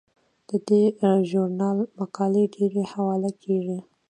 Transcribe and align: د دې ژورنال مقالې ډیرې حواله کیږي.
د 0.47 0.49
دې 0.67 0.83
ژورنال 1.29 1.77
مقالې 1.99 2.43
ډیرې 2.55 2.83
حواله 2.91 3.31
کیږي. 3.43 3.79